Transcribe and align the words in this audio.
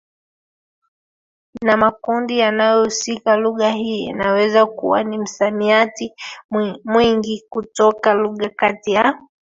na 1.65 1.77
makundi 1.77 2.39
yanayohusika 2.39 3.37
Lugha 3.37 3.71
hii 3.71 4.05
inaweza 4.05 4.65
kuwa 4.65 5.03
na 5.03 5.17
msamiati 5.17 6.13
mwingi 6.83 7.43
kutoka 7.49 8.13
lugha 8.13 8.49
kati 8.49 8.91
ya 8.91 9.19